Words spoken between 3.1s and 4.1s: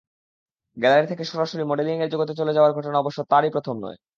তাঁরই প্রথম নয়।